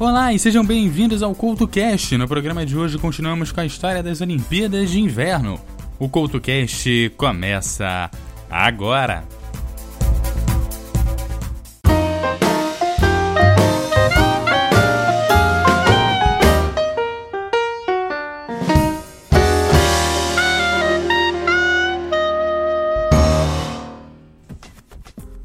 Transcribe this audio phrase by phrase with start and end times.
[0.00, 2.16] Olá e sejam bem-vindos ao CoutoCast.
[2.16, 5.60] No programa de hoje continuamos com a história das Olimpíadas de Inverno.
[5.98, 8.10] O CoutoCast começa
[8.48, 9.22] agora.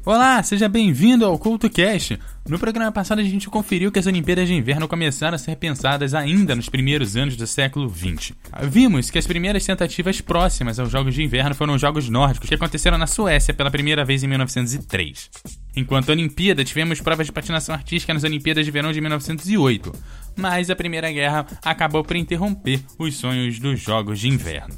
[0.08, 2.16] Olá, seja bem-vindo ao CultoCast.
[2.48, 6.14] No programa passado a gente conferiu que as Olimpíadas de Inverno começaram a ser pensadas
[6.14, 8.32] ainda nos primeiros anos do século XX.
[8.70, 12.54] Vimos que as primeiras tentativas próximas aos Jogos de Inverno foram os Jogos Nórdicos, que
[12.54, 15.28] aconteceram na Suécia pela primeira vez em 1903.
[15.74, 19.92] Enquanto Olimpíada, tivemos provas de patinação artística nas Olimpíadas de Verão de 1908,
[20.36, 24.72] mas a Primeira Guerra acabou por interromper os sonhos dos Jogos de Inverno.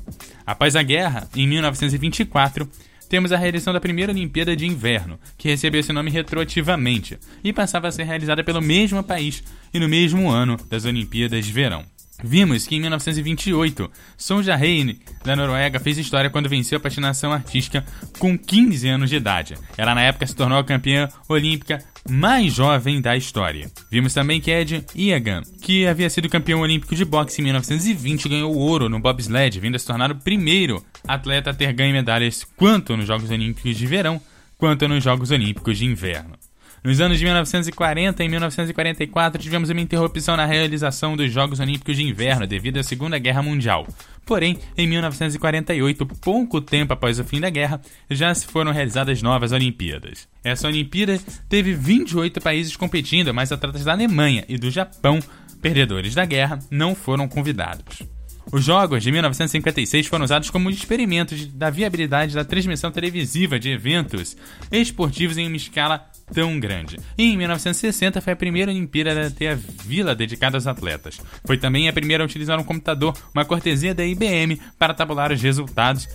[0.46, 2.66] Após a guerra, em 1924,
[3.08, 7.88] temos a realização da primeira Olimpíada de Inverno, que recebeu esse nome retroativamente e passava
[7.88, 11.84] a ser realizada pelo mesmo país e no mesmo ano das Olimpíadas de Verão.
[12.22, 17.84] Vimos que em 1928, Sonja Reine, da Noruega, fez história quando venceu a patinação artística
[18.18, 19.54] com 15 anos de idade.
[19.76, 23.70] Ela, na época, se tornou a campeã olímpica mais jovem da história.
[23.90, 28.54] Vimos também que Ed Iagan, que havia sido campeão olímpico de boxe em 1920, ganhou
[28.54, 32.96] ouro no bobsled, vindo a se tornar o primeiro atleta a ter ganho medalhas quanto
[32.96, 34.20] nos Jogos Olímpicos de Verão,
[34.56, 36.34] quanto nos Jogos Olímpicos de Inverno.
[36.82, 42.04] Nos anos de 1940 e 1944 tivemos uma interrupção na realização dos Jogos Olímpicos de
[42.04, 43.86] Inverno devido à Segunda Guerra Mundial.
[44.24, 49.50] Porém, em 1948, pouco tempo após o fim da guerra, já se foram realizadas novas
[49.50, 50.28] Olimpíadas.
[50.44, 55.18] Essa Olimpíada teve 28 países competindo, mas atletas da Alemanha e do Japão,
[55.60, 58.02] perdedores da guerra, não foram convidados.
[58.50, 64.38] Os jogos de 1956 foram usados como experimento da viabilidade da transmissão televisiva de eventos
[64.72, 66.98] esportivos em uma escala tão grande.
[67.16, 71.20] E em 1960 foi a primeira Olimpíada a ter a vila dedicada aos atletas.
[71.44, 75.40] Foi também a primeira a utilizar um computador, uma cortesia da IBM, para tabular os
[75.40, 76.08] resultados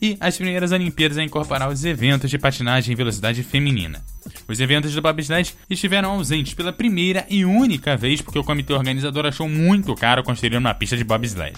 [0.00, 4.04] e as primeiras Olimpíadas a incorporar os eventos de patinagem em velocidade feminina.
[4.48, 9.26] Os eventos do bobsled estiveram ausentes pela primeira e única vez porque o comitê organizador
[9.26, 11.56] achou muito caro construir uma pista de bobsled.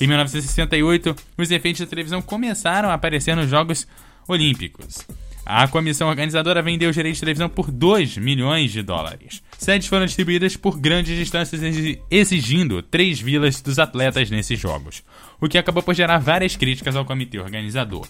[0.00, 3.86] Em 1968, os efeitos da televisão começaram a aparecer nos Jogos
[4.26, 5.06] Olímpicos.
[5.50, 9.42] A comissão organizadora vendeu os direitos de televisão por 2 milhões de dólares.
[9.56, 11.62] Sedes foram distribuídas por grandes distâncias,
[12.10, 15.02] exigindo três vilas dos atletas nesses jogos,
[15.40, 18.06] o que acabou por gerar várias críticas ao comitê organizador.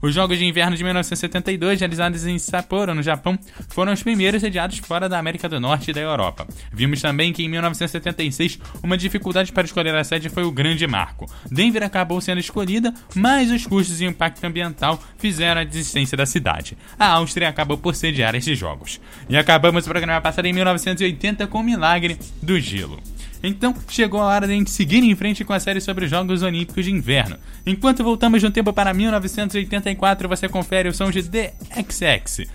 [0.00, 3.38] Os Jogos de Inverno de 1972, realizados em Sapporo, no Japão,
[3.68, 6.46] foram os primeiros sediados fora da América do Norte e da Europa.
[6.72, 11.26] Vimos também que em 1976, uma dificuldade para escolher a sede foi o grande marco.
[11.50, 16.26] Denver acabou sendo escolhida, mas os custos e o impacto ambiental fizeram a desistência da
[16.26, 16.76] cidade.
[16.98, 19.00] A Áustria acabou por sediar estes jogos.
[19.28, 23.00] E acabamos o programa passado em 1980 com o milagre do gelo.
[23.42, 26.10] Então, chegou a hora de a gente seguir em frente com a série sobre os
[26.10, 27.36] Jogos Olímpicos de Inverno.
[27.64, 31.54] Enquanto voltamos no tempo para 1984, você confere o som de The
[31.90, 32.48] XX.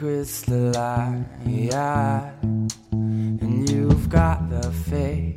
[0.00, 2.72] crystallize, and
[3.68, 5.36] you've got the faith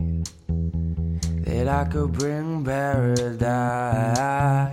[1.44, 4.72] that I could bring paradise.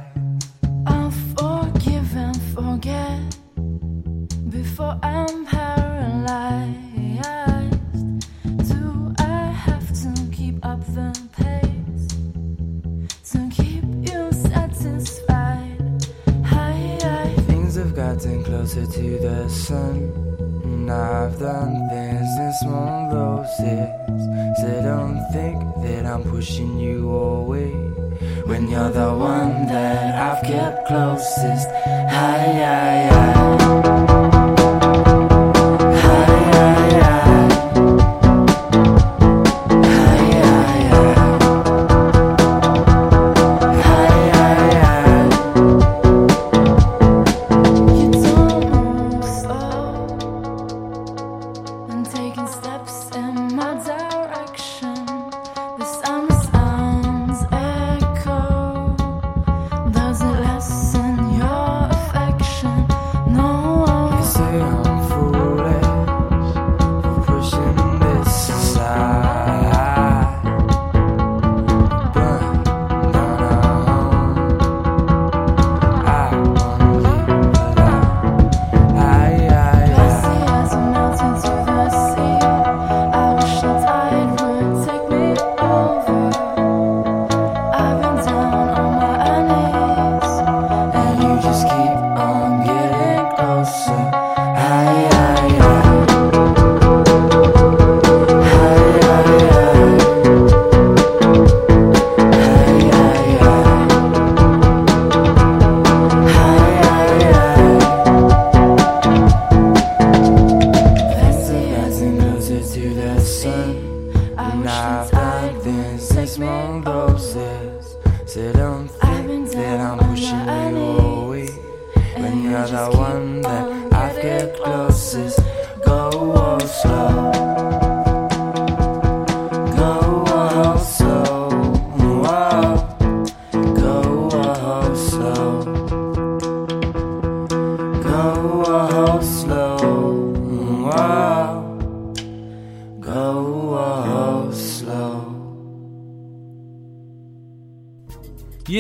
[0.87, 3.37] I'll forgive and forget
[4.49, 6.90] before I'm paralyzed.
[18.71, 19.97] Closer to the sun.
[20.63, 23.89] And I've done things in small doses.
[24.61, 27.73] So don't think that I'm pushing you away.
[28.47, 31.69] When you're the one that I've kept closest.
[31.69, 33.90] Hi, hi, hi.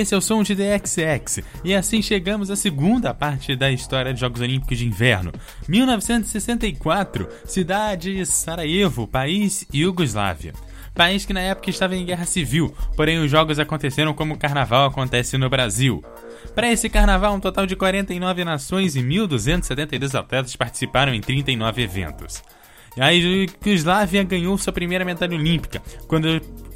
[0.00, 1.40] Esse é o som de DXX.
[1.62, 5.32] E assim chegamos à segunda parte da história dos Jogos Olímpicos de Inverno.
[5.68, 10.52] 1964, cidade de Sarajevo, país Iugoslávia.
[10.94, 14.86] País que na época estava em guerra civil, porém os jogos aconteceram como o carnaval
[14.86, 16.02] acontece no Brasil.
[16.54, 22.42] Para esse carnaval, um total de 49 nações e 1.272 atletas participaram em 39 eventos.
[22.98, 26.26] A Iugoslávia ganhou sua primeira medalha olímpica, quando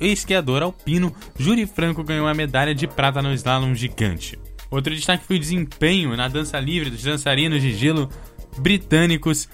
[0.00, 4.38] o esquiador alpino Júri Franco ganhou a medalha de prata no slalom gigante.
[4.70, 8.08] Outro destaque foi o desempenho na dança livre dos dançarinos de gelo
[8.58, 9.48] britânicos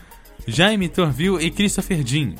[0.46, 2.34] Jaime Torville e Christopher Jean.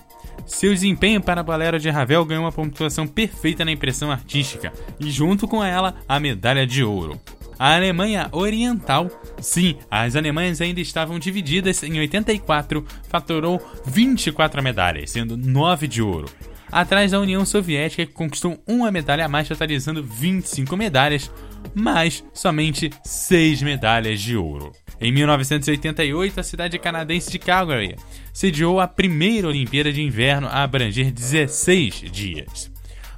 [0.46, 5.10] Seu desempenho para a Bolero de Ravel ganhou uma pontuação perfeita na impressão artística e,
[5.10, 7.20] junto com ela, a medalha de ouro.
[7.60, 15.36] A Alemanha Oriental, sim, as Alemanhas ainda estavam divididas em 84, faturou 24 medalhas, sendo
[15.36, 16.26] 9 de ouro.
[16.72, 21.30] Atrás da União Soviética, que conquistou uma medalha a mais, totalizando 25 medalhas,
[21.74, 24.72] mas somente 6 medalhas de ouro.
[24.98, 27.94] Em 1988, a cidade canadense de Calgary
[28.32, 32.69] sediou a primeira Olimpíada de Inverno a abranger 16 dias.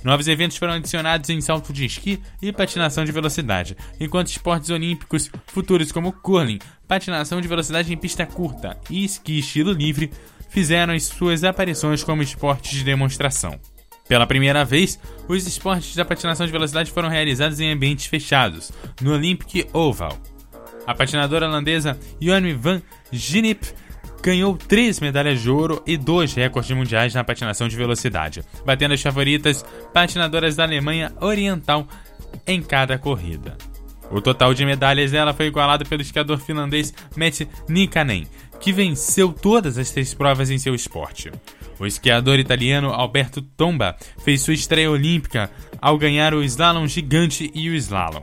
[0.05, 5.31] Novos eventos foram adicionados em salto de esqui e patinação de velocidade, enquanto esportes olímpicos
[5.47, 6.59] futuros como curling,
[6.89, 10.11] patinação de velocidade em pista curta e esqui estilo livre
[10.49, 13.59] fizeram as suas aparições como esportes de demonstração.
[14.09, 19.15] Pela primeira vez, os esportes da patinação de velocidade foram realizados em ambientes fechados, no
[19.15, 20.19] Olympic Oval.
[20.87, 22.83] A patinadora holandesa Joanne van
[23.13, 23.63] Gennep
[24.23, 29.03] ganhou três medalhas de ouro e dois recordes mundiais na patinação de velocidade, batendo as
[29.03, 31.87] favoritas patinadoras da Alemanha Oriental
[32.47, 33.57] em cada corrida.
[34.11, 38.27] O total de medalhas dela foi igualado pelo esquiador finlandês Matti Nikanen,
[38.61, 41.33] que venceu todas as três provas em seu esporte.
[41.81, 47.69] O esquiador italiano Alberto Tomba fez sua estreia olímpica ao ganhar o slalom gigante e
[47.71, 48.23] o slalom.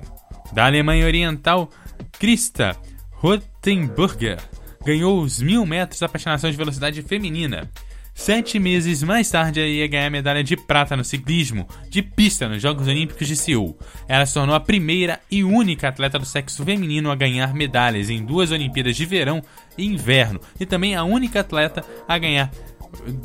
[0.54, 1.70] Da Alemanha Oriental,
[2.18, 2.78] Krista
[3.12, 4.38] Rottenburger
[4.86, 7.70] ganhou os mil metros da patinação de velocidade feminina.
[8.14, 12.62] Sete meses mais tarde, ela ia ganhar medalha de prata no ciclismo de pista nos
[12.62, 13.80] Jogos Olímpicos de Seul.
[14.10, 18.26] Ela se tornou a primeira e única atleta do sexo feminino a ganhar medalhas em
[18.26, 19.42] duas Olimpíadas de verão
[19.78, 22.52] e inverno, e também a única atleta a ganhar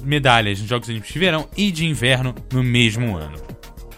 [0.04, 3.42] medalhas nos Jogos Olímpicos de verão e de inverno no mesmo ano.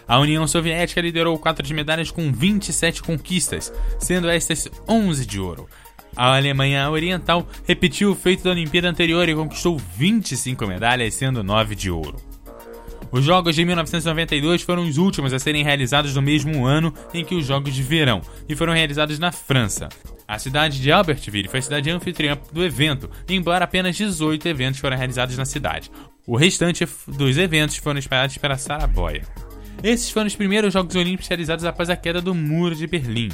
[0.07, 5.39] A União Soviética liderou o quadro de medalhas com 27 conquistas, sendo estas 11 de
[5.39, 5.67] ouro.
[6.17, 11.75] A Alemanha Oriental repetiu o feito da Olimpíada anterior e conquistou 25 medalhas, sendo 9
[11.75, 12.17] de ouro.
[13.11, 17.35] Os Jogos de 1992 foram os últimos a serem realizados no mesmo ano em que
[17.35, 19.89] os Jogos de Verão, e foram realizados na França.
[20.27, 24.97] A cidade de Albertville foi a cidade anfitriã do evento, embora apenas 18 eventos foram
[24.97, 25.91] realizados na cidade.
[26.25, 29.21] O restante dos eventos foram espalhados para Saraboia.
[29.83, 33.29] Esses foram os primeiros Jogos Olímpicos realizados após a queda do Muro de Berlim.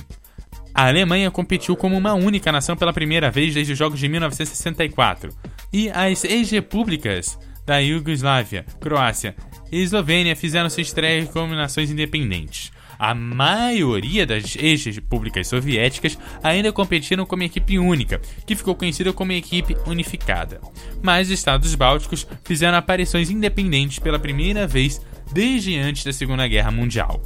[0.76, 5.30] A Alemanha competiu como uma única nação pela primeira vez desde os Jogos de 1964,
[5.72, 9.36] e as ex-repúblicas da Iugoslávia, Croácia
[9.72, 12.72] e Eslovênia fizeram sua estreia como nações independentes.
[12.98, 19.76] A maioria das ex-repúblicas soviéticas ainda competiram como equipe única, que ficou conhecida como equipe
[19.86, 20.60] unificada.
[21.02, 25.02] Mas os estados bálticos fizeram aparições independentes pela primeira vez
[25.34, 27.22] desde antes da Segunda Guerra Mundial.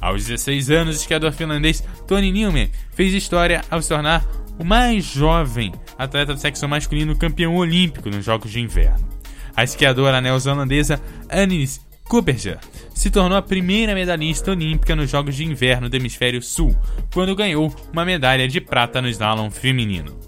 [0.00, 4.24] Aos 16 anos, o esquiador finlandês Tony Newman fez história ao se tornar
[4.58, 9.08] o mais jovem atleta do sexo masculino campeão olímpico nos Jogos de Inverno.
[9.54, 12.58] A esquiadora neozelandesa Anis Cooperja
[12.94, 16.76] se tornou a primeira medalhista olímpica nos Jogos de Inverno do Hemisfério Sul,
[17.12, 20.18] quando ganhou uma medalha de prata no slalom feminino.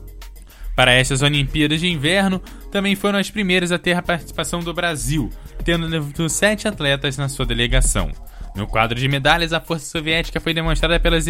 [0.77, 5.29] Para estas Olimpíadas de Inverno, também foram as primeiras a ter a participação do Brasil,
[5.65, 8.11] tendo sete atletas na sua delegação.
[8.55, 11.27] No quadro de medalhas, a força soviética foi demonstrada pelas,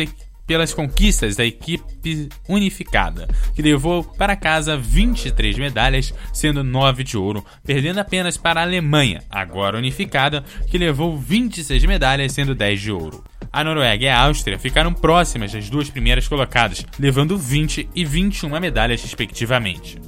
[0.47, 7.45] pelas conquistas da equipe unificada, que levou para casa 23 medalhas, sendo 9 de ouro,
[7.65, 13.25] perdendo apenas para a Alemanha, agora unificada, que levou 26 medalhas, sendo 10 de ouro.
[13.53, 18.59] A Noruega e a Áustria ficaram próximas das duas primeiras colocadas, levando 20 e 21
[18.59, 19.99] medalhas respectivamente.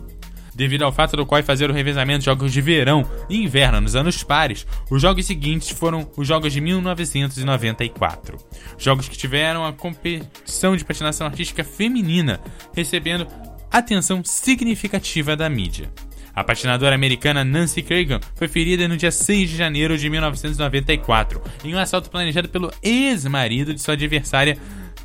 [0.55, 3.97] Devido ao fato do qual fazer o revezamento de jogos de verão e inverno nos
[3.97, 4.67] anos pares.
[4.91, 8.39] Os jogos seguintes foram os jogos de 1994.
[8.79, 12.41] Jogos que tiveram a competição de patinação artística feminina,
[12.75, 13.27] recebendo
[13.71, 15.91] atenção significativa da mídia.
[16.35, 21.75] A patinadora americana Nancy Kerrigan foi ferida no dia 6 de janeiro de 1994 em
[21.75, 24.59] um assalto planejado pelo ex-marido de sua adversária,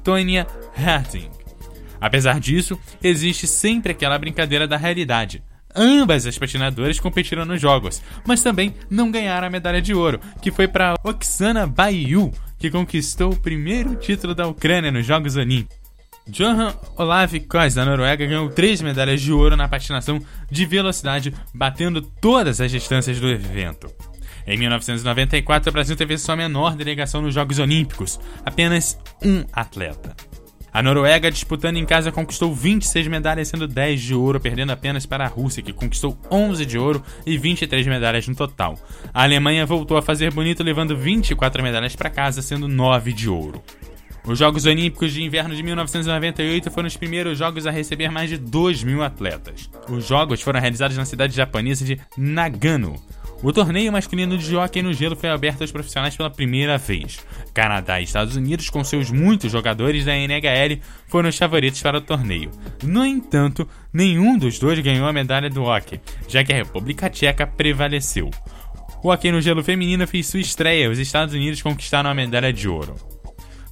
[0.03, 1.38] Tonya Harding.
[2.01, 5.43] Apesar disso, existe sempre aquela brincadeira da realidade.
[5.75, 10.51] Ambas as patinadoras competiram nos jogos, mas também não ganharam a medalha de ouro, que
[10.51, 15.77] foi para Oksana Baiu, que conquistou o primeiro título da Ucrânia nos Jogos Olímpicos.
[16.27, 22.01] Johan Olav Kois, da Noruega, ganhou três medalhas de ouro na patinação de velocidade, batendo
[22.01, 23.91] todas as distâncias do evento.
[24.45, 30.15] Em 1994, o Brasil teve sua menor delegação nos Jogos Olímpicos, apenas um atleta.
[30.79, 35.25] A Noruega, disputando em casa, conquistou 26 medalhas, sendo 10 de ouro, perdendo apenas para
[35.25, 38.79] a Rússia, que conquistou 11 de ouro e 23 medalhas no total.
[39.13, 43.61] A Alemanha voltou a fazer bonito, levando 24 medalhas para casa, sendo 9 de ouro.
[44.23, 48.37] Os Jogos Olímpicos de Inverno de 1998 foram os primeiros jogos a receber mais de
[48.37, 49.69] 2 mil atletas.
[49.89, 52.95] Os jogos foram realizados na cidade japonesa de Nagano.
[53.41, 57.19] O torneio masculino de hóquei no gelo foi aberto aos profissionais pela primeira vez.
[57.53, 62.01] Canadá e Estados Unidos, com seus muitos jogadores da NHL, foram os favoritos para o
[62.01, 62.51] torneio.
[62.83, 67.47] No entanto, nenhum dos dois ganhou a medalha do hóquei, já que a República Tcheca
[67.47, 68.29] prevaleceu.
[69.01, 72.67] O hóquei no gelo feminino fez sua estreia, os Estados Unidos conquistaram a medalha de
[72.67, 72.95] ouro.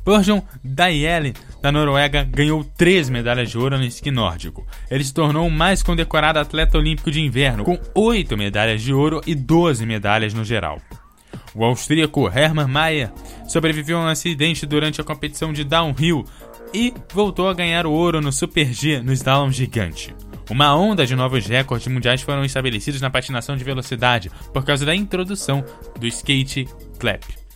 [0.08, 4.66] Bjørn Daiele, da Noruega, ganhou três medalhas de ouro no esqui nórdico.
[4.90, 9.22] Ele se tornou o mais condecorado atleta olímpico de inverno, com oito medalhas de ouro
[9.28, 10.80] e 12 medalhas no geral.
[11.54, 13.12] O austríaco Hermann Mayer
[13.50, 16.24] sobreviveu a um acidente durante a competição de downhill
[16.74, 20.16] e voltou a ganhar o ouro no Super G no slalom gigante.
[20.50, 24.96] Uma onda de novos recordes mundiais foram estabelecidos na patinação de velocidade por causa da
[24.96, 25.66] introdução
[26.00, 26.66] do skate
[26.98, 27.47] clap.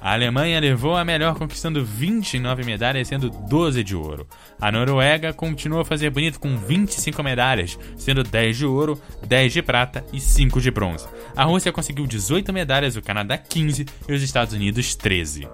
[0.00, 4.26] A Alemanha levou a melhor, conquistando 29 medalhas, sendo 12 de ouro.
[4.58, 9.62] A Noruega continuou a fazer bonito com 25 medalhas, sendo 10 de ouro, 10 de
[9.62, 11.06] prata e 5 de bronze.
[11.36, 15.46] A Rússia conseguiu 18 medalhas, o Canadá 15 e os Estados Unidos 13.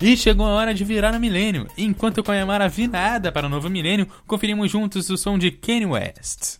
[0.00, 1.66] E chegou a hora de virar o milênio.
[1.76, 6.58] Enquanto a Yamara virada para o novo milênio, conferimos juntos o som de Kanye West.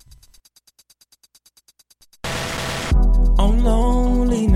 [3.39, 4.49] On lonely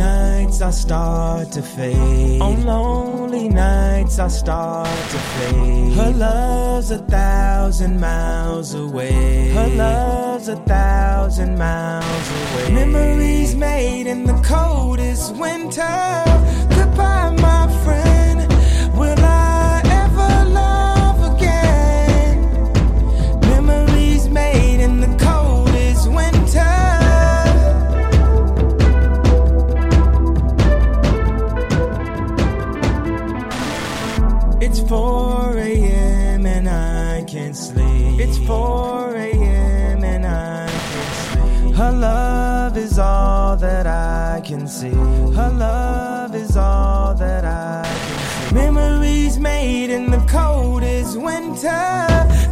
[0.53, 2.43] nights I start to fade.
[2.43, 5.95] On lonely nights I start to fade.
[5.95, 9.51] Her love's a thousand miles away.
[9.51, 12.75] Her love's a thousand miles away.
[12.75, 16.25] Memories made in the coldest winter.
[16.77, 18.41] Goodbye, my friend.
[18.95, 22.43] Will I ever love again?
[23.41, 25.22] Memories made in the
[41.83, 44.95] Her love is all that I can see.
[45.39, 48.55] Her love is all that I can see.
[48.55, 52.52] Memories made in the coldest winter.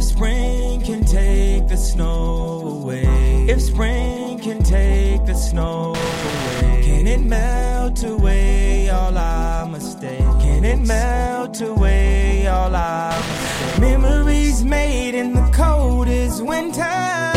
[0.00, 3.04] If spring can take the snow away,
[3.50, 10.24] if spring can take the snow away, can it melt away all our mistakes?
[10.42, 13.78] Can it melt away all our mistakes?
[13.78, 17.29] Memories made in the coldest winter.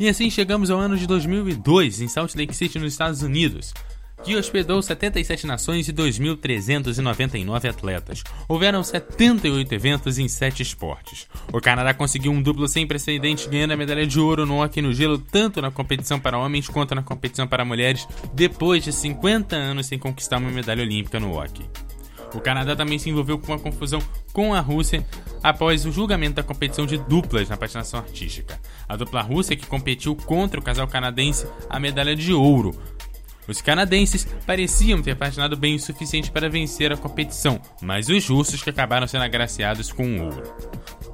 [0.00, 3.74] E assim chegamos ao ano de 2002, em Salt Lake City, nos Estados Unidos,
[4.22, 8.22] que hospedou 77 nações e 2.399 atletas.
[8.48, 11.26] Houveram 78 eventos em 7 esportes.
[11.52, 14.92] O Canadá conseguiu um duplo sem precedentes, ganhando a medalha de ouro no hockey no
[14.92, 19.86] gelo, tanto na competição para homens quanto na competição para mulheres, depois de 50 anos
[19.86, 21.68] sem conquistar uma medalha olímpica no hockey.
[22.34, 25.04] O Canadá também se envolveu com uma confusão com a Rússia
[25.42, 28.60] após o julgamento da competição de duplas na patinação artística.
[28.88, 32.74] A dupla russa que competiu contra o casal canadense a medalha de ouro.
[33.48, 38.62] Os canadenses pareciam ter patinado bem o suficiente para vencer a competição, mas os russos
[38.62, 40.42] que acabaram sendo agraciados com o ouro.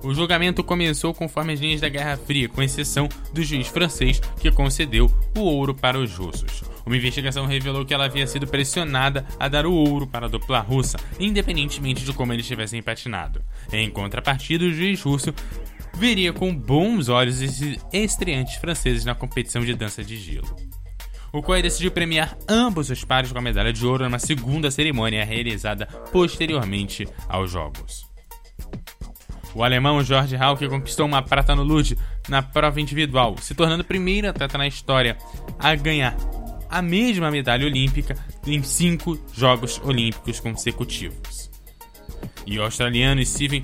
[0.03, 4.51] O julgamento começou conforme as linhas da Guerra Fria, com exceção do juiz francês que
[4.51, 6.74] concedeu o ouro para os russos.
[6.87, 10.61] Uma investigação revelou que ela havia sido pressionada a dar o ouro para a dupla
[10.61, 13.43] russa, independentemente de como eles tivessem patinado.
[13.73, 15.35] Em contrapartida, o juiz russo
[15.95, 20.55] veria com bons olhos esses estreantes franceses na competição de dança de gelo.
[21.33, 25.25] O COI decidiu premiar ambos os pares com a medalha de ouro numa segunda cerimônia
[25.25, 28.07] realizada posteriormente aos Jogos.
[29.55, 31.97] O alemão George Hauck conquistou uma prata no luge
[32.29, 35.17] na prova individual, se tornando o primeiro atleta na história
[35.59, 36.17] a ganhar
[36.75, 41.49] a mesma medalha olímpica em cinco Jogos Olímpicos consecutivos.
[42.45, 43.63] E o australiano Stephen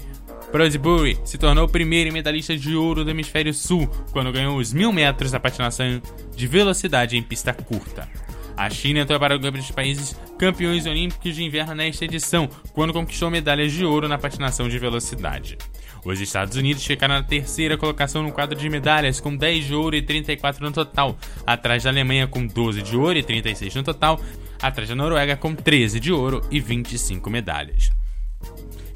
[0.52, 4.92] Prosbury se tornou o primeiro medalhista de ouro do Hemisfério Sul quando ganhou os mil
[4.92, 6.00] metros da patinação
[6.36, 8.08] de velocidade em pista curta.
[8.56, 12.92] A China entrou para o grupo dos países campeões olímpicos de inverno nesta edição, quando
[12.92, 15.58] conquistou medalhas de ouro na patinação de velocidade.
[16.04, 19.94] Os Estados Unidos ficaram na terceira colocação no quadro de medalhas, com 10 de ouro
[19.96, 24.20] e 34 no total, atrás da Alemanha com 12 de ouro e 36 no total,
[24.60, 27.90] atrás da Noruega com 13 de ouro e 25 medalhas.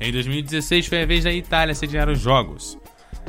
[0.01, 2.79] Em 2016 foi a vez da Itália sediar os Jogos.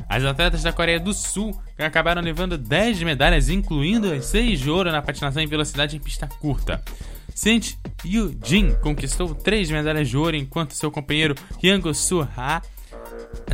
[0.09, 4.91] As atletas da Coreia do Sul acabaram levando 10 medalhas, incluindo as 6 de ouro
[4.91, 6.83] na patinação em velocidade em pista curta.
[7.33, 7.73] Saint
[8.05, 12.61] Yu-jin conquistou 3 medalhas de ouro, enquanto seu companheiro Hyang Soo-ha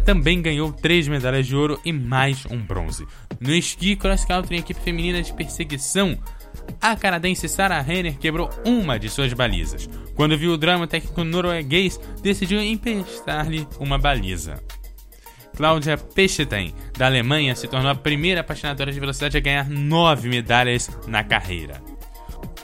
[0.05, 3.07] também ganhou três medalhas de ouro e mais um bronze.
[3.39, 6.17] No esqui cross country equipe feminina de perseguição,
[6.81, 9.89] a canadense Sarah Renner quebrou uma de suas balizas.
[10.15, 14.61] Quando viu o drama, o técnico norueguês decidiu emprestar-lhe uma baliza.
[15.55, 20.89] Claudia Pechstein, da Alemanha, se tornou a primeira patinadora de velocidade a ganhar nove medalhas
[21.07, 21.81] na carreira.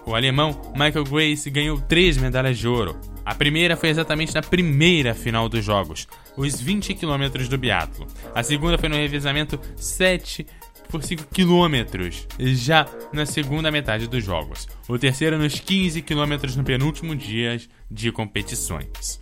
[0.05, 2.97] O alemão Michael Grace ganhou três medalhas de ouro.
[3.27, 8.07] A primeira foi exatamente na primeira final dos Jogos, os 20 km do biatlo.
[8.33, 10.47] A segunda foi no revezamento 7
[10.87, 12.09] por 5 km,
[12.39, 14.65] já na segunda metade dos Jogos.
[14.87, 17.59] O terceiro nos 15 km no penúltimo dia
[17.91, 19.19] de competições.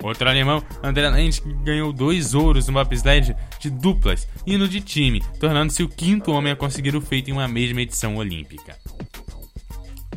[0.00, 5.20] Outro alemão, André Lenz, ganhou dois ouros no bobsled de duplas e no de time,
[5.40, 8.76] tornando-se o quinto homem a conseguir o feito em uma mesma edição olímpica.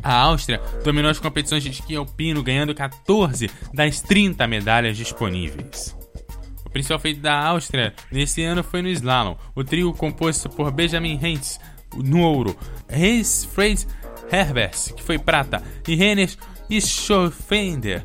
[0.02, 5.96] A Áustria dominou as competições de esqui alpino, ganhando 14 das 30 medalhas disponíveis.
[6.64, 9.36] O principal feito da Áustria nesse ano foi no slalom.
[9.54, 11.58] O trio composto por Benjamin Hentz
[11.96, 12.56] no ouro,
[12.88, 13.86] Reis Fred
[14.30, 16.38] Herbers, que foi prata, e Rennes
[16.80, 18.04] Schofender,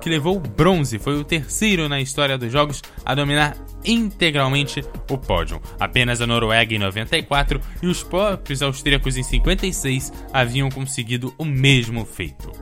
[0.00, 5.60] que levou bronze, foi o terceiro na história dos Jogos a dominar integralmente o pódio.
[5.80, 12.04] Apenas a Noruega em 94 e os próprios austríacos em 56 haviam conseguido o mesmo
[12.04, 12.52] feito.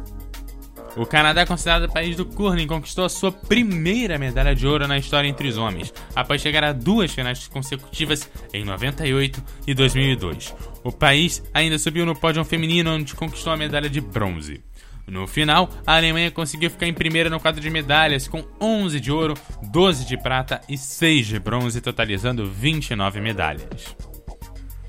[0.94, 4.98] O Canadá, considerado o país do curling, conquistou a sua primeira medalha de ouro na
[4.98, 10.54] história entre os homens, após chegar a duas finais consecutivas em 98 e 2002.
[10.84, 14.62] O país ainda subiu no pódio feminino, onde conquistou a medalha de bronze.
[15.06, 19.10] No final, a Alemanha conseguiu ficar em primeira no quadro de medalhas, com 11 de
[19.10, 19.34] ouro,
[19.70, 23.96] 12 de prata e 6 de bronze, totalizando 29 medalhas.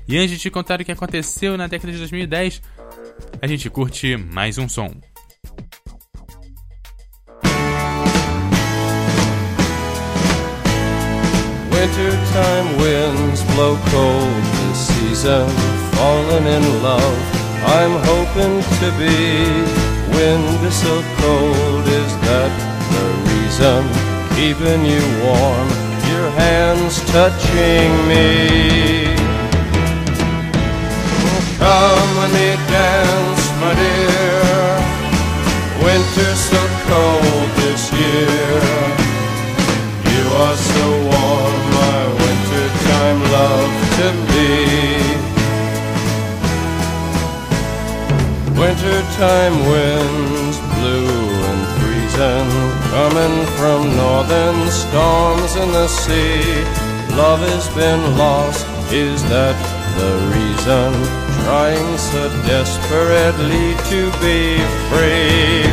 [0.06, 2.62] E antes de contar o que aconteceu na década de 2010,
[3.40, 4.90] a gente curte mais um som.
[12.78, 15.48] Winds blow cold this season,
[15.92, 17.18] falling in love.
[17.66, 22.52] I'm hoping to be wind is so cold, is that
[22.94, 23.82] the reason
[24.36, 25.68] keeping you warm?
[26.12, 28.28] Your hands touching me.
[31.58, 34.64] Come me, dance, my dear.
[35.84, 38.60] Winter's so cold this year.
[40.12, 44.52] You are so warm, my wintertime love to be.
[48.60, 49.83] Wintertime winds
[53.64, 56.44] from northern storms in the sea.
[57.16, 59.56] Love has been lost Is that
[59.98, 60.90] the reason?
[61.44, 65.64] Trying so desperately to be free.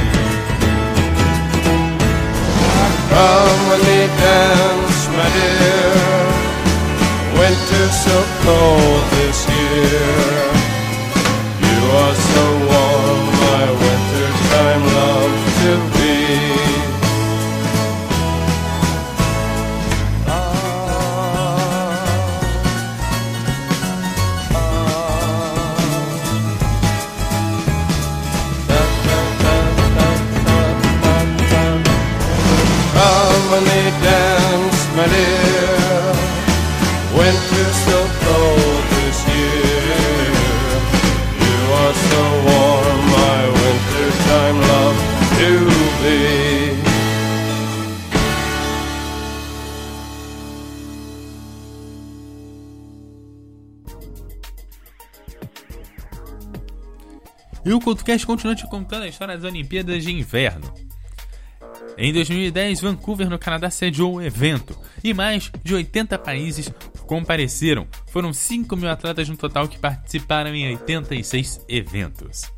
[3.12, 5.91] Come with me, dance, my dear.
[7.39, 10.39] Winter's so cold this year.
[11.67, 12.15] You are
[57.89, 60.74] o continua te contando a história das Olimpíadas de Inverno.
[61.98, 66.72] Em 2010, Vancouver, no Canadá, sediou o evento e mais de 80 países
[67.06, 67.88] compareceram.
[68.08, 72.52] Foram 5 mil atletas no total que participaram em 86 eventos.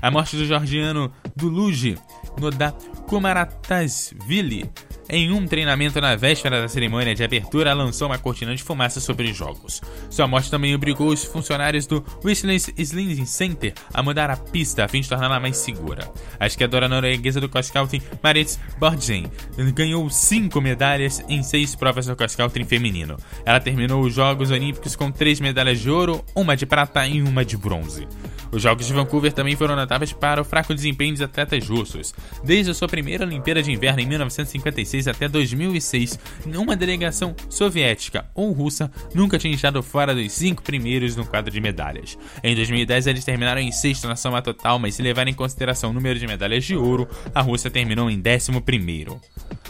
[0.00, 1.98] A morte do georgiano Duluji
[2.40, 2.72] Noda
[3.06, 4.70] Kumaratasvili
[5.12, 9.30] em um treinamento na véspera da cerimônia de abertura lançou uma cortina de fumaça sobre
[9.30, 9.82] os jogos.
[10.08, 14.88] Sua morte também obrigou os funcionários do Whistling Slinging Center a mudar a pista a
[14.88, 16.10] fim de torná-la mais segura.
[16.40, 19.30] A esquiadora norueguesa do cross-country Marit Borgen
[19.74, 23.18] ganhou cinco medalhas em seis provas do cross-country feminino.
[23.44, 27.44] Ela terminou os Jogos Olímpicos com três medalhas de ouro, uma de prata e uma
[27.44, 28.08] de bronze.
[28.50, 32.14] Os Jogos de Vancouver também foram notáveis para o fraco desempenho dos atletas russos.
[32.44, 38.52] Desde a sua primeira Olimpíada de Inverno em 1956 até 2006, nenhuma delegação soviética ou
[38.52, 42.18] russa nunca tinha estado fora dos cinco primeiros no quadro de medalhas.
[42.42, 45.92] Em 2010, eles terminaram em sexto na soma total, mas se levar em consideração o
[45.92, 49.20] número de medalhas de ouro, a Rússia terminou em décimo primeiro.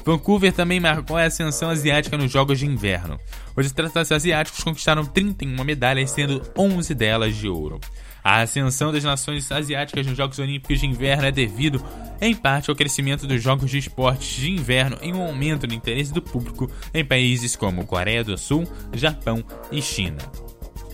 [0.05, 3.21] Vancouver também marcou a ascensão asiática nos Jogos de Inverno.
[3.57, 7.81] Os atletas asiáticos conquistaram 31 medalhas, sendo 11 delas de ouro.
[8.25, 11.85] A ascensão das nações asiáticas nos Jogos Olímpicos de Inverno é devido,
[12.21, 16.13] em parte, ao crescimento dos Jogos de Esportes de Inverno e um aumento no interesse
[16.13, 20.19] do público em países como Coreia do Sul, Japão e China.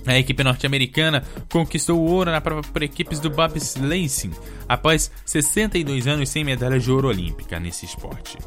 [0.07, 4.31] A equipe norte-americana conquistou o ouro na prova por equipes do bobsleigh
[4.67, 8.38] após 62 anos sem medalha de ouro olímpica nesse esporte.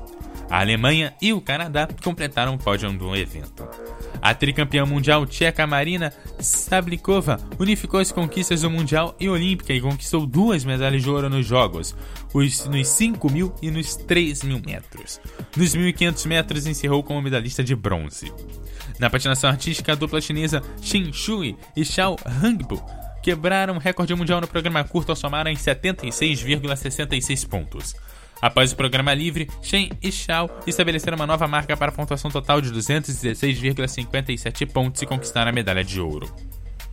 [0.50, 3.68] A Alemanha e o Canadá completaram o pódio do evento.
[4.22, 10.26] A tricampeã mundial tcheca Marina Sablikova unificou as conquistas do Mundial e Olímpica e conquistou
[10.26, 11.96] duas medalhas de ouro nos Jogos,
[12.34, 15.20] os, nos 5 mil e nos 3 mil metros.
[15.56, 18.32] Nos 1.500 metros encerrou como medalhista de bronze.
[19.00, 22.82] Na patinação artística, a dupla chinesa Xin Shui e Xiao Hangbu
[23.22, 27.96] quebraram o recorde mundial no programa curto ao somar em 76,66 pontos.
[28.42, 32.60] Após o programa livre, Shen e Xiao estabeleceram uma nova marca para a pontuação total
[32.60, 36.34] de 216,57 pontos e conquistaram a medalha de ouro.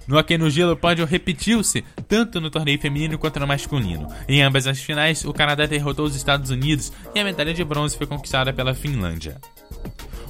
[0.07, 4.09] No hockey no gelo, o pódio repetiu-se tanto no torneio feminino quanto no masculino.
[4.27, 7.97] Em ambas as finais, o Canadá derrotou os Estados Unidos e a medalha de bronze
[7.97, 9.39] foi conquistada pela Finlândia.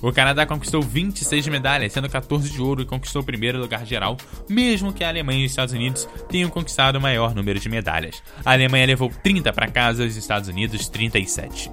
[0.00, 4.16] O Canadá conquistou 26 medalhas, sendo 14 de ouro e conquistou o primeiro lugar geral,
[4.48, 8.22] mesmo que a Alemanha e os Estados Unidos tenham conquistado o maior número de medalhas.
[8.44, 11.70] A Alemanha levou 30 para casa e os Estados Unidos 37.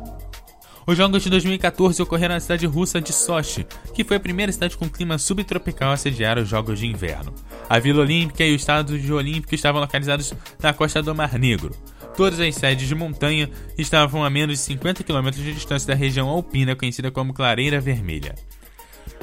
[0.87, 4.77] Os Jogos de 2014 ocorreram na cidade russa de Sochi, que foi a primeira cidade
[4.77, 7.33] com clima subtropical a sediar os Jogos de Inverno.
[7.67, 11.75] A Vila Olímpica e o Estádio Olímpico estavam localizados na costa do Mar Negro.
[12.15, 16.29] Todas as sedes de montanha estavam a menos de 50 km de distância da região
[16.29, 18.35] alpina conhecida como Clareira Vermelha.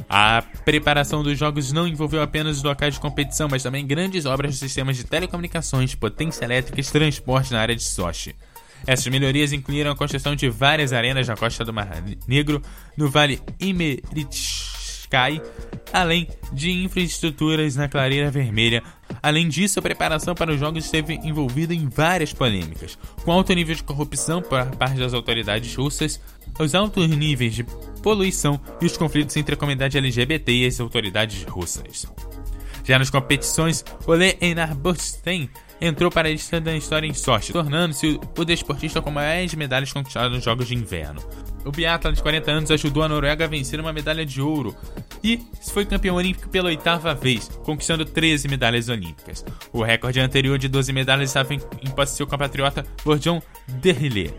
[0.08, 4.52] A preparação dos jogos não envolveu apenas os locais de competição, mas também grandes obras
[4.52, 8.34] dos sistemas de telecomunicações, potência elétrica e transporte na área de Sochi.
[8.86, 12.60] Essas melhorias incluíram a construção de várias arenas na costa do Mar Negro,
[12.96, 13.40] no Vale
[15.12, 15.42] Imeritskaya,
[15.92, 18.82] além de infraestruturas na Clareira Vermelha.
[19.22, 23.74] Além disso, a preparação para os jogos esteve envolvida em várias polêmicas, com alto nível
[23.74, 26.20] de corrupção por parte das autoridades russas,
[26.58, 27.64] os altos níveis de
[28.02, 32.06] poluição e os conflitos entre a comunidade LGBT e as autoridades russas.
[32.84, 35.48] Já nas competições, Ole Einar Bernstein
[35.80, 40.32] entrou para a lista da história em Sochi, tornando-se o desportista com mais medalhas conquistadas
[40.32, 41.22] nos Jogos de Inverno.
[41.64, 44.76] O biatlo de 40 anos ajudou a Noruega a vencer uma medalha de ouro
[45.22, 45.40] e
[45.72, 49.44] foi campeão olímpico pela oitava vez, conquistando 13 medalhas olímpicas.
[49.72, 51.60] O recorde anterior de 12 medalhas estava em
[51.94, 53.40] posse de seu compatriota Borjon
[53.80, 54.32] Derrillé.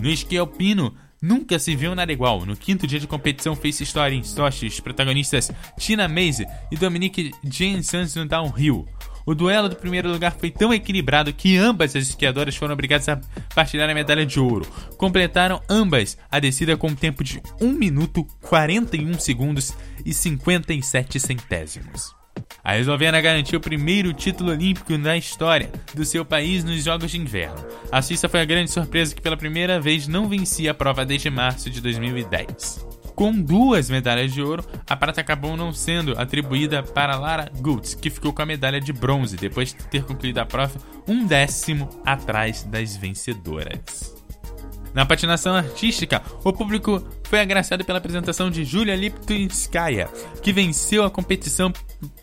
[0.00, 2.46] No esqui alpino, Nunca se viu nada igual.
[2.46, 7.30] No quinto dia de competição fez história em Sochi, os protagonistas Tina Maze e Dominique
[7.44, 8.88] Jean Santos no downhill.
[9.24, 13.20] O duelo do primeiro lugar foi tão equilibrado que ambas as esquiadoras foram obrigadas a
[13.54, 14.66] partilhar a medalha de ouro.
[14.96, 19.72] Completaram ambas a descida com um tempo de 1 minuto 41 segundos
[20.04, 22.14] e 57 centésimos.
[22.62, 27.18] A eslovena garantiu o primeiro título olímpico na história do seu país nos Jogos de
[27.18, 27.56] Inverno.
[27.90, 31.30] A Suíça foi a grande surpresa que pela primeira vez não vencia a prova desde
[31.30, 32.89] março de 2010.
[33.20, 38.08] Com duas medalhas de ouro, a prata acabou não sendo atribuída para Lara Gutz, que
[38.08, 42.62] ficou com a medalha de bronze depois de ter concluído a prova um décimo atrás
[42.62, 44.19] das vencedoras.
[44.94, 50.08] Na patinação artística, o público foi agraciado pela apresentação de Julia Liptinskaya,
[50.42, 51.72] que venceu a competição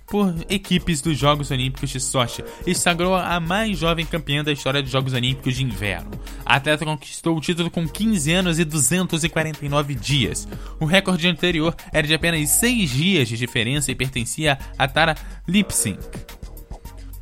[0.05, 4.81] por equipes dos Jogos Olímpicos de Sochi e sagrou a mais jovem campeã da história
[4.81, 6.11] dos Jogos Olímpicos de Inverno.
[6.45, 10.47] A atleta conquistou o título com 15 anos e 249 dias.
[10.79, 15.15] O recorde anterior era de apenas 6 dias de diferença e pertencia a Tara
[15.47, 15.99] Lipsink.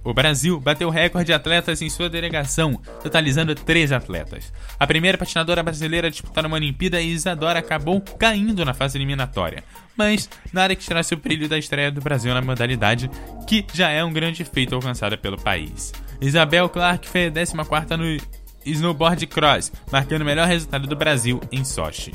[0.05, 4.53] O Brasil bateu o recorde de atletas em sua delegação, totalizando três atletas.
[4.79, 9.63] A primeira patinadora brasileira a disputar uma Olimpíada, Isadora, acabou caindo na fase eliminatória.
[9.97, 13.09] Mas nada que tirasse o brilho da estreia do Brasil na modalidade,
[13.47, 15.91] que já é um grande feito alcançado pelo país.
[16.21, 18.17] Isabel Clark a 14 no
[18.63, 22.11] snowboard cross, marcando o melhor resultado do Brasil em Sochi.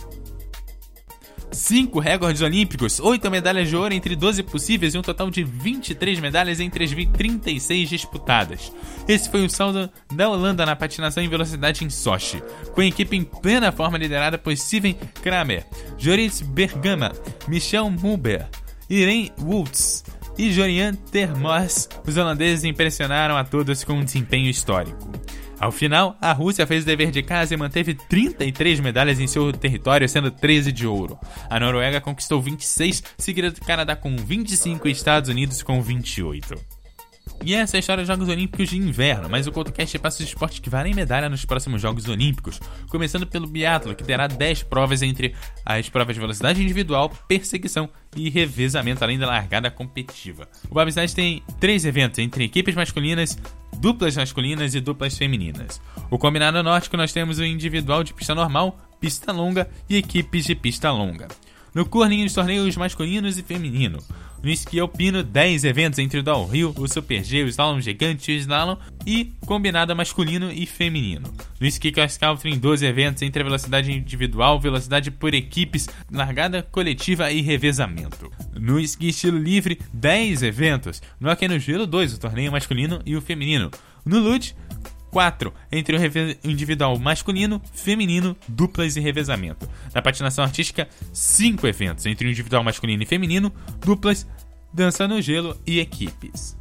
[1.52, 6.20] 5 recordes olímpicos, 8 medalhas de ouro entre 12 possíveis e um total de 23
[6.20, 8.72] medalhas entre as 36 disputadas.
[9.08, 13.16] Esse foi o saldo da Holanda na patinação em velocidade em Sochi, com a equipe
[13.16, 15.66] em plena forma liderada por Steven Kramer,
[15.98, 17.12] Joris Bergama,
[17.48, 18.48] Michel Muber,
[18.88, 20.04] Irene Woods
[20.38, 21.88] e Jorian Termos.
[22.06, 25.10] Os holandeses impressionaram a todos com um desempenho histórico.
[25.60, 29.52] Ao final, a Rússia fez o dever de casa e manteve 33 medalhas em seu
[29.52, 31.18] território, sendo 13 de ouro.
[31.50, 36.54] A Noruega conquistou 26, seguida do Canadá com 25 e Estados Unidos com 28.
[37.44, 40.28] E essa é a história dos Jogos Olímpicos de Inverno, mas o CoutoCast passa os
[40.28, 45.00] esportes que valem medalha nos próximos Jogos Olímpicos, começando pelo biatlo, que terá 10 provas
[45.00, 50.48] entre as provas de velocidade individual, perseguição e revezamento, além da largada competitiva.
[50.68, 53.38] O bobsled tem três eventos entre equipes masculinas,
[53.80, 55.80] duplas masculinas e duplas femininas.
[56.10, 60.54] O combinado nórdico nós temos o individual de pista normal, pista longa e equipes de
[60.54, 61.28] pista longa.
[61.74, 63.98] No curling, os torneios masculinos e feminino.
[64.42, 68.37] No esqui alpino, 10 eventos entre o downhill, o super G, o slalom gigante e
[68.37, 68.76] o slalom
[69.07, 71.31] e combinada masculino e feminino.
[71.61, 77.31] No esqui cross country, 12 eventos entre a velocidade individual, velocidade por equipes, largada coletiva
[77.31, 78.33] e revezamento.
[78.59, 81.03] No esqui estilo livre, 10 eventos.
[81.20, 83.70] No hockey no gelo, 2, o torneio masculino e o feminino.
[84.07, 84.57] No lute,
[85.10, 86.00] 4 entre o
[86.44, 89.68] individual masculino, feminino, duplas e revezamento.
[89.94, 94.26] Na patinação artística, 5 eventos entre o individual masculino e feminino, duplas,
[94.72, 96.56] dança no gelo e equipes.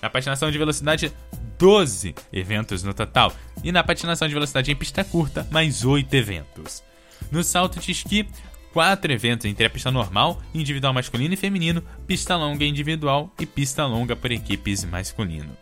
[0.00, 1.12] Na patinação de velocidade,
[1.58, 3.32] 12 eventos no total.
[3.62, 6.82] E na patinação de velocidade em pista curta, mais 8 eventos.
[7.30, 8.26] No salto de esqui,
[8.72, 13.86] 4 eventos entre a pista normal, individual masculino e feminino, pista longa individual e pista
[13.86, 15.56] longa por equipes masculino.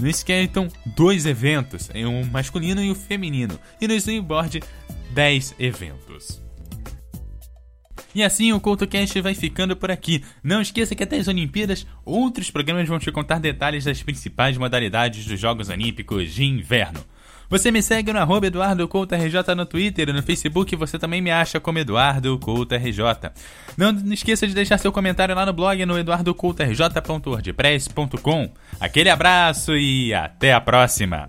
[0.00, 3.58] No Skeleton, dois eventos, um masculino e um feminino.
[3.80, 4.62] E no Snowboard,
[5.12, 6.42] 10 eventos.
[8.14, 10.22] E assim o CoutoCast vai ficando por aqui.
[10.42, 15.24] Não esqueça que até as Olimpíadas, outros programas vão te contar detalhes das principais modalidades
[15.24, 17.02] dos Jogos Olímpicos de Inverno.
[17.52, 21.20] Você me segue no arroba Eduardo Couto RJ no Twitter e no Facebook você também
[21.20, 23.04] me acha como Eduardo Couto RJ.
[23.76, 28.50] Não esqueça de deixar seu comentário lá no blog no eduardocoutorj.wordpress.com.
[28.80, 31.28] Aquele abraço e até a próxima!